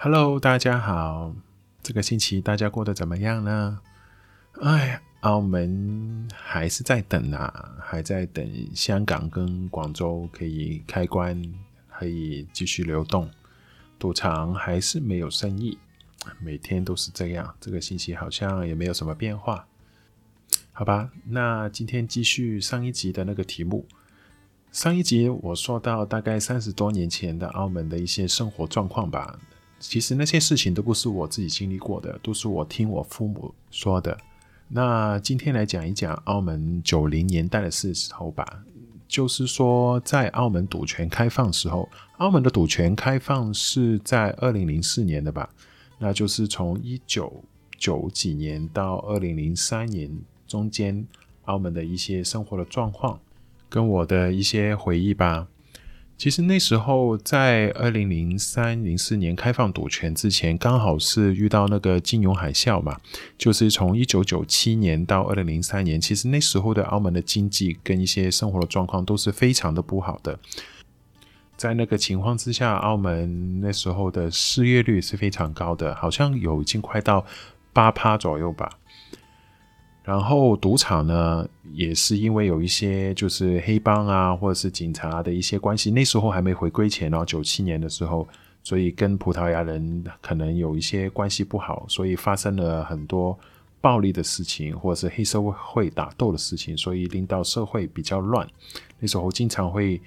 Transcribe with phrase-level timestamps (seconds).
[0.00, 1.34] Hello，大家好。
[1.82, 3.80] 这个星期大家过得怎么样呢？
[4.60, 11.42] 哎，澳门还是在等啊，还在等香港跟广州可以开关，
[11.90, 13.28] 可以继续流动。
[13.98, 15.76] 赌场还是没有生意，
[16.40, 17.52] 每天都是这样。
[17.60, 19.66] 这个星期好像也没有什么变化。
[20.70, 23.84] 好吧，那今天继续上一集的那个题目。
[24.70, 29.36] 上一集我说到大概三十多年前的澳门的一些生活状况吧。
[29.78, 34.16] 其实那些事情都不是我自己经历过的，都是我听我父母说的。
[34.68, 38.64] 那今天来讲一讲澳门九零年代的时候吧。
[39.06, 41.88] 就是说，在澳门赌权开放时候，
[42.18, 45.48] 澳门的赌权开放是在二零零四年的吧？
[45.98, 47.42] 那就是从一九
[47.78, 50.10] 九几年到二零零三年。
[50.46, 51.06] 中间
[51.44, 53.20] 澳门的一些生活的状况，
[53.68, 55.46] 跟我的一些回忆吧。
[56.18, 62.98] 其实那时候在二零零三零四年开放赌权之前，刚好是遇到那个金融海啸嘛，
[63.38, 70.40] 就是从一九九七年到二零零三年，其实那时候的澳门的经济跟一些生活的状况都是非常的不好的。
[71.56, 77.24] 在那个情况之下，澳门那时候的失业率是非常高的，好像有已经快到
[77.72, 78.68] 八趴左右吧。
[80.08, 88.26] 然后赌场呢，也是因为有一些就是黑帮啊，或者是警察的一些关系，那时候还没回归前哦，九七年的时候，
[88.62, 93.38] 所以跟葡萄牙人可能有一些关系不好，所以发生了很多
[93.82, 98.48] 暴力的事情，或者是黑社会打斗的事情，所以令到社会比较乱。
[98.98, 100.00] 那时候经常会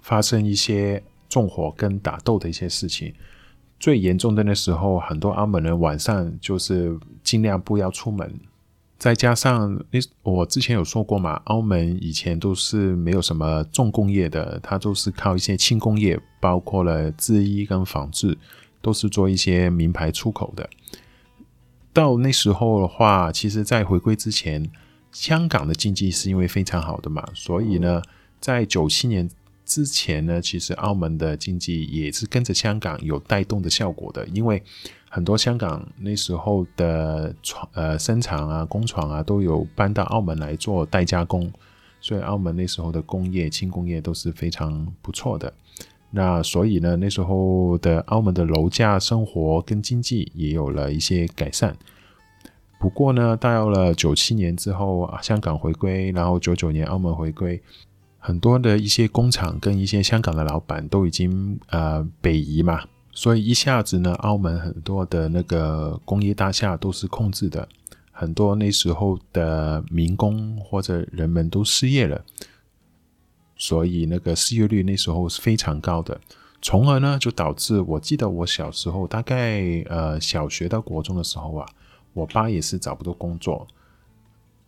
[0.00, 3.12] 发生一些纵火跟打斗的一些事情。
[3.78, 8.34] 最严重的那时候，很多澳门人晚上就是尽量不要出门。
[9.02, 18.38] 再加上那，我之前有说过嘛，澳门以前都是没有什么重工业的，它都是靠一些轻工业，包括了制衣跟纺织，
[18.80, 20.70] 都是做一些名牌出口的。
[21.92, 24.70] 到那时候的话，其实在回归之前，
[25.10, 28.00] 香港的经济是因为非常好的嘛，所以呢，
[28.38, 29.28] 在九七年
[29.64, 34.62] 之前呢，其实澳门的经济也是跟着香港有带动的效果的，因为。
[35.14, 41.52] 很多香港那时候的厂呃生产啊工厂啊都有搬到澳门来做代加工，
[42.00, 45.52] 所以澳门那时候的工业轻工业都是非常不错的。
[46.12, 51.76] 那所以呢，那时候的澳门的楼价、生活跟经济也有了一些改善。
[52.80, 57.60] 不过呢，到了九七年之后，香港回归，然后九九年澳门回归，
[58.18, 62.80] 很多的一些工厂跟一些香港的老板都已经呃北移嘛。
[63.14, 67.68] 所以一下子呢，澳门很多的那个工业大厦都是空置的，
[68.10, 72.24] 很多那时候的民工或者人们都失业了，
[73.54, 76.18] 所以那个失业率那时候是非常高的，
[76.62, 81.66] 从而呢就导致，我记得我小时候大概呃小学到国中的时候啊，
[82.14, 83.68] 我爸也是找不到工作，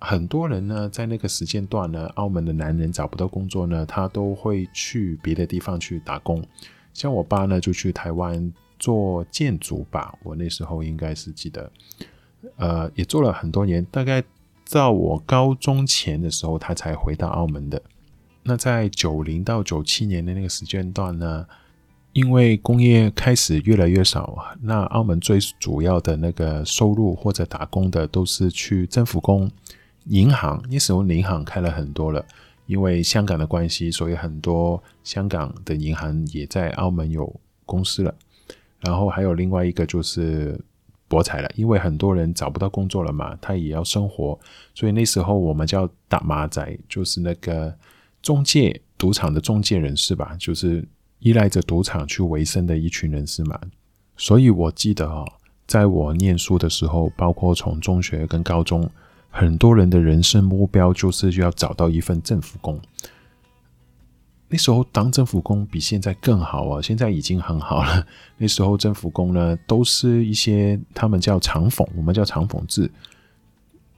[0.00, 6.44] 很多人呢在那个时间段呢，澳门的男人找不到工作呢，他都会去别的地方去打工。
[6.94, 10.16] 像我爸呢，就去台湾做建筑吧。
[10.22, 11.70] 我那时候应该是记得，
[12.56, 13.84] 呃，也做了很多年。
[13.90, 14.22] 大概
[14.70, 17.82] 到我高中前的时候，他才回到澳门的。
[18.44, 21.46] 那在九零到九七年的那个时间段呢，
[22.12, 29.50] 因为工业开始越来越少，那澳门最主要的那个收入或者打工的都是去政府工、
[30.04, 30.62] 银行。
[30.70, 32.24] 那时候银行开了很多了。
[32.66, 37.30] 因为香港的关系，所以很多香港的银行也在澳门有
[37.66, 38.14] 公司了。
[38.80, 40.58] 然后还有另外一个就是
[41.08, 44.38] 博彩了，因为很多人找不到工作了嘛，他也要生活，
[44.74, 47.74] 所以那时候我们叫打马仔，就是那个
[48.22, 50.86] 中介赌场的中介人士吧，就是
[51.18, 53.60] 依赖着赌场去维生的一群人士嘛。
[54.16, 55.26] 所以我记得哦，
[55.66, 58.90] 在我念书的时候，包括从中学跟高中。
[59.36, 62.80] 很多人的人生目标就是要找到一份政府工。
[64.48, 68.06] 那时候当政府工比现在更好啊，现在已经很好了。
[68.38, 72.88] 那时候政府工呢，都是一些他们叫长俸，我们叫长俸制，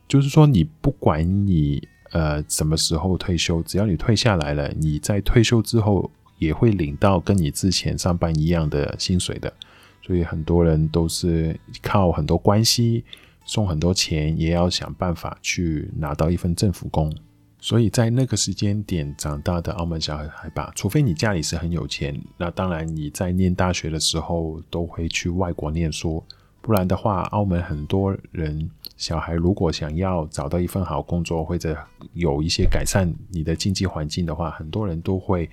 [0.09, 9.53] 就是说你不管你呃什么时候退休，只要你退下来了，你在退休之后也会领到跟你之前上班一样的薪水的。
[10.01, 13.05] 所以很多人都是靠很多关系。
[13.47, 17.11] 送很多钱，也要想办法去拿到一份政府工。
[17.59, 26.23] 所以在那个时间点长大的澳门小孩吧，除非你家里是很有钱，那当然你在念大学的时候都会去外国念书。
[26.61, 31.77] 不然的话，澳门很多人小孩如果想要找到一份好工作，或者
[32.13, 35.49] 有一些改善你的经济环境的话，很多人都会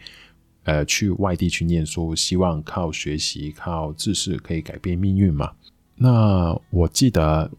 [0.63, 5.51] 呃去外地去念书，希望靠学习、靠知识可以改变命运嘛。
[5.95, 7.49] 那我记得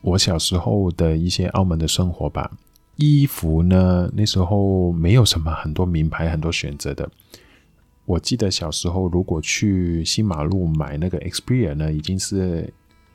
[0.00, 2.50] 我小时候的一些澳门的生活吧，
[2.96, 7.08] 衣服呢，那时候没有什么很多名牌、很多选择的。
[8.04, 12.72] 我记得小时候如果去新马路买那个 Xperia 呢，已经是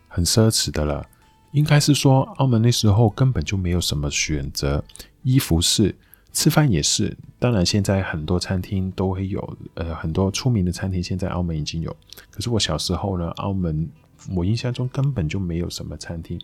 [0.08, 1.06] 很奢侈的了。
[1.54, 4.84] 应该是说，澳门那时候根本就没有什么选择，
[5.22, 5.96] 衣服是，
[6.32, 7.16] 吃饭也是。
[7.38, 11.96] 当然，现在很多餐厅都会有，呃，很多出名的餐厅现在澳门已经有。
[12.32, 13.88] 可是我小时候呢，澳门
[14.36, 16.40] 我印象中根本就没有什么餐厅。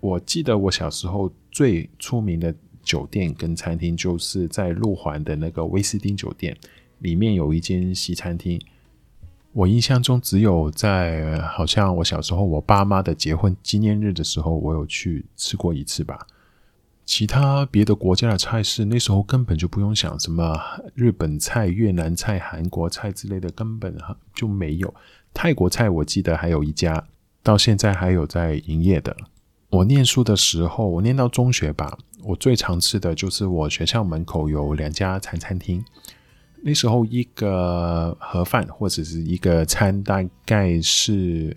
[0.00, 6.56] 我记得我小时候最出名的酒店跟餐厅，就是在路环的那个威斯汀酒店，
[6.98, 8.60] 里面有一间西餐厅。
[9.52, 16.26] 我印象中只有在好像我小时候我爸妈的结婚纪念日的时候，我有去吃过一次吧。
[17.04, 20.58] 其他别的国家的菜式，那时候根本就不用想什么
[20.94, 23.94] 日本菜、越南菜、韩国菜之类的，根本
[24.34, 24.94] 就没有。
[25.34, 27.06] 泰国菜我记得还有一家，
[27.42, 29.16] 到现在还有在营业的。
[29.70, 35.82] 我念书的时候，我念到中学吧，我最常吃的就是我学校门口有两家茶餐厅。
[36.62, 41.56] 那时候一个盒饭或者是一个餐大概是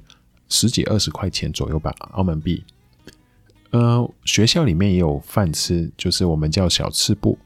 [0.50, 2.64] 十几二十块钱左右吧，澳门币。
[3.72, 7.38] 呃，学校里面也有饭吃，就是我们叫小吃部。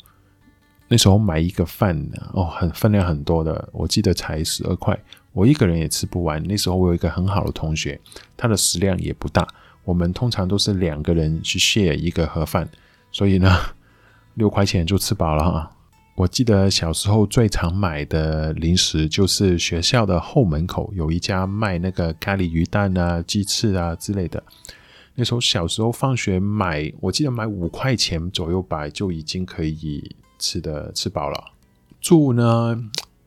[0.88, 4.98] 那时候买一个饭哦，很分量很多的，我记得才十二块，
[5.34, 6.42] 我一个人也吃不完。
[6.44, 8.00] 那时候我有一个很好的同学，
[8.36, 9.48] 他的食量也不大，
[9.84, 12.68] 我们通常都是两个人去 share 一个盒饭，
[13.12, 13.50] 所以呢，
[14.36, 15.72] 六块钱就吃饱了哈。
[16.16, 24.44] 我记得小时候最常买的零食就是学校的后门口有一家卖那个咖喱鱼蛋啊、鸡翅啊之类的。
[25.16, 31.54] 那时候小时候放学买，我记得买五块钱左右吧，就已经可以吃的吃饱了。
[32.02, 32.78] 住呢，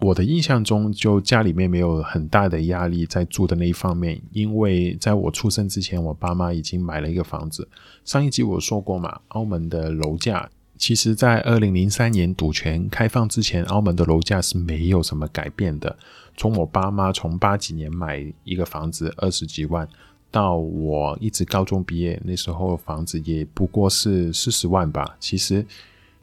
[0.02, 7.68] 我的印象中就家里面没有很大的压力在住的那一方面，因为在我出生之前，我爸妈已经买了一个房子。
[8.04, 10.50] 上一集我说过嘛，澳门的楼价。
[10.76, 15.96] 其实，在二零零三年赌权开放之前，澳门的楼价是没有什么改变的。
[16.36, 19.88] 从我爸妈从八几年买一个房子二十几万，
[20.32, 25.14] 到我一直高中毕业，那时候房子也不过是四十万吧。
[25.20, 25.64] 其实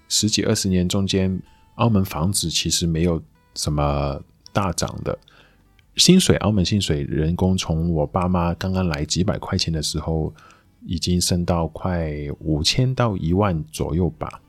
[0.09, 1.41] 十几二十年中间，
[1.75, 3.21] 澳门房子其实没有
[3.59, 4.21] 什么
[4.53, 5.19] 大涨的。
[5.97, 10.33] 薪水，澳门薪水，人工从我爸妈刚刚来几百块钱的时候，
[10.85, 12.09] 已经升到快
[12.39, 14.41] 五千到一万左右吧。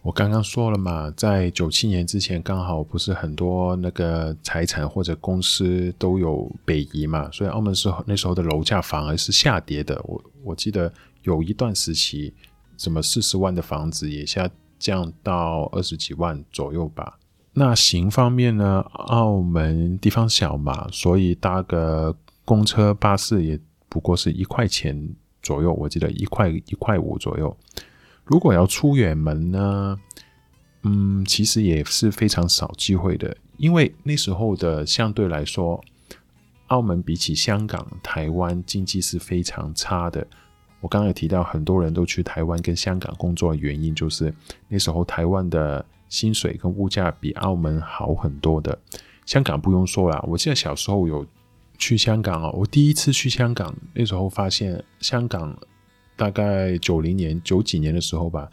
[0.00, 10.00] 我刚刚说了嘛，在九七年之前，刚好不是很多那个财产或者公司都有北移嘛，所以澳门时候那时候的楼价反而是下跌的。
[10.04, 10.90] 我我记得
[11.22, 12.32] 有一段时期，
[12.78, 17.18] 什么四十万的房子也下降到二十几万左右吧。
[17.54, 27.54] 那行方面呢，澳门地方小嘛，所以搭个公车巴士也不过是一块钱左右，我记得一块一块五左右。
[28.24, 29.98] 如果要出远门呢，
[30.84, 35.78] 嗯，其实也是非常少机会的，因为那时候的相对来说，
[36.68, 40.26] 澳门比起香港、台湾经济是非常差的。
[40.80, 44.34] 我刚刚有提到，很多人都去台湾跟香港工作的原因，就是
[44.68, 48.78] 那时候台湾的薪水跟物价比澳门好很多的。
[49.24, 51.26] 香港不用说了，我记得小时候有
[51.78, 55.56] 去香港哦，我第一次去香港，那时候发现香港。
[56.14, 58.48] 大概九零年、九几年的时候吧，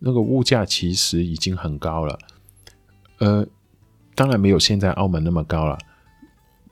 [0.00, 2.18] 那个物价其实已经很高了。
[3.18, 3.46] 呃，
[4.16, 5.78] 当然没有现在澳门那么高了。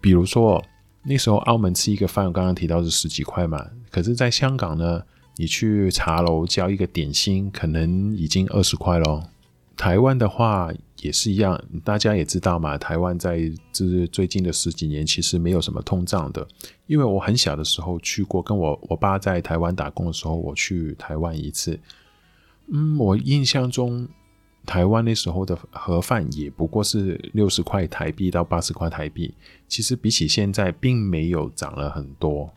[0.00, 0.62] 比如说
[1.04, 5.02] 那时候澳门吃一个饭，刚刚提到是十几块嘛，可是在香港呢，
[5.36, 9.22] 你去茶楼叫一个点心，可能已经二十块咯。
[9.76, 12.78] 台湾的话也是一样，大家也知道嘛。
[12.78, 16.46] 台湾在这最近的十几年其实没有什么通胀的，
[16.86, 21.78] 因为我很小的时候去过，跟我我爸在台湾打工的时候，我去台湾一次。
[22.72, 24.08] 嗯，我印象中
[24.64, 29.34] 台湾那时候的盒饭也不过是六十块台币到八十块台币，
[29.66, 32.50] 其实比起现在并没有涨了很多。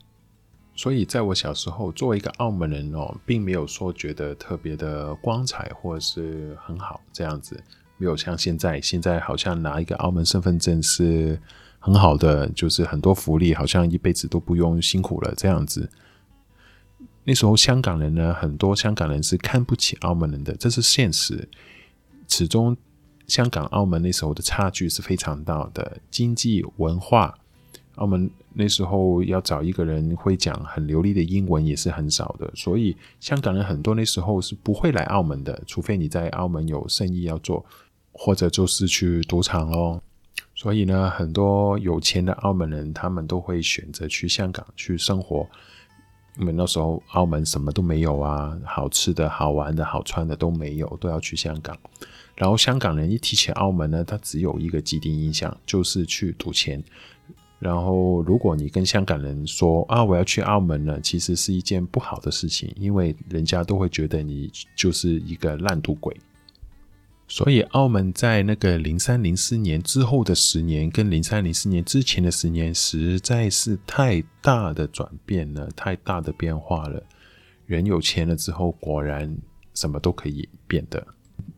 [0.77, 7.63] 所以，在我小时候，作为一个澳门人哦，并没有说觉得特别的光彩或者是很好这样子，
[7.97, 11.39] 没有像现在，现在好像拿一个澳门身份证是
[11.79, 15.89] 很好的，就是很多福利，好像一辈子都不用辛苦了这样子。
[17.23, 21.47] 那时候香港人呢，很多香港人是看不起澳门人的，这是现实。
[22.27, 22.75] 始终
[23.27, 27.37] 香港、澳门那时候的差距是非常大的，经济、文化。
[27.95, 37.65] 澳门那时候要找一个人会讲很流利的英文也是很少的，所以香港人很多那时候是不会来澳门的，除非你在澳门有生意要做。
[38.17, 40.01] 或者就是去赌场哦。
[40.55, 45.45] 所以呢，很多有钱的澳门人，他们都会选择去香港去生活，
[46.37, 51.77] 因为那时候澳门什么都没有啊，好吃的、好玩的、好穿的都没有，都要去香港。
[52.35, 56.81] 然后香港人一提起澳门呢，他只有一个既定印象，就是去赌钱。
[57.59, 66.15] 然后如果你跟香港人说啊，我要去澳门呢，其实是一件不好的事情，因为人家都会觉得你就是一个烂赌鬼。
[67.27, 77.01] 所以，澳门在那个零三零四年之后的十年，跟零三零四年之前的十年，实在是太大的转变了，太大的变化了。
[77.65, 79.35] 人有钱了之后，果然
[79.73, 81.03] 什么都可以变的。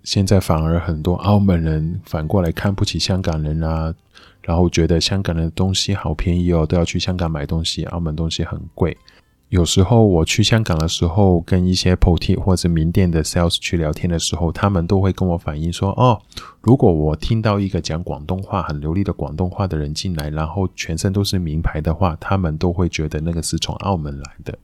[0.04, 3.94] 现在反而很多澳门人反过来看不起香港人啊，
[4.48, 8.96] 然后觉得香港的东西好便宜哦，都要去香港买东西，澳门东西很贵。
[9.50, 16.22] 有时候我去香港的时候，跟一些 POT 或者名店的 sales 去聊天的时候，他们都会跟我反映说：“哦，
[16.62, 24.58] 如果我听到一个讲广东话很流利的广东话的人进来，然后全身都是名牌的话，他们都会觉得那个是从澳门来的。”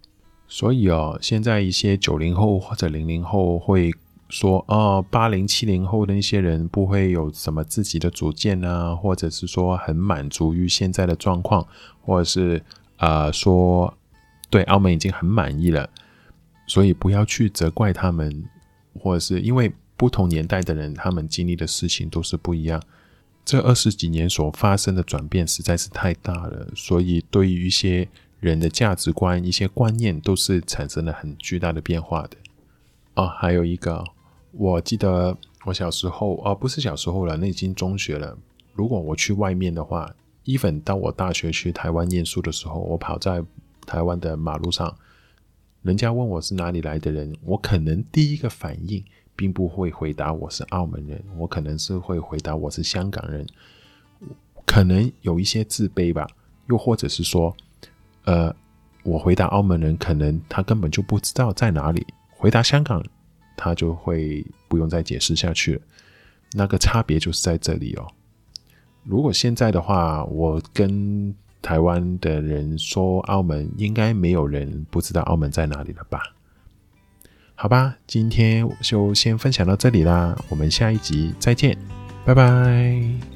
[0.47, 3.91] 所以哦，现在一些九零后或者零零后会
[4.29, 11.67] 说：“哦，八零七零后的那些人不会有什么自己的主见啊，或者是说很满足于现在的状况，
[12.01, 12.63] 或者是
[12.97, 13.93] 呃说。”
[14.49, 15.89] 对澳门已经很满意了，
[16.67, 18.45] 所以不要去责怪他们，
[18.99, 22.79] 或者是因为不同年代的人，他们经历的事情都是不一样。
[23.43, 28.07] 这二十几年所发生的转变实在是太大了，所以对于一些
[28.39, 32.37] 人的价值观、一些观念，都是产生了很巨大的变化的。
[33.15, 34.03] 哦，还有一个，
[34.51, 38.37] 我记得我小时候，哦，不是小时候了，那已经中学了。
[38.73, 40.13] 如果我去外面的话
[40.45, 43.43] ，even 到我大学去台湾念书的时候，我跑在
[43.85, 44.95] 台湾的马路上，
[45.83, 49.03] 人家问我是哪里来的人，我可能第一个反应
[49.35, 53.45] 并不会回答我是澳门人，我可能是会回答我是香港人，
[54.65, 56.27] 可能有一些自卑吧，
[56.67, 57.55] 又或者是说，
[58.25, 58.53] 呃，
[59.03, 62.01] 我回答澳门人，可能他根本就不知道在哪里；
[62.43, 63.01] 回答香港，
[63.55, 65.81] 他就会不用再解释下去了。
[66.51, 68.05] 那个差别就是在这里哦。
[69.05, 76.19] 如果现在的话，我跟台湾的人说澳门，应该没有人不知道澳门在哪里了吧？
[77.55, 81.77] 好吧，今天就先分享到这里啦，我们下一集再见，
[82.25, 83.32] 拜拜。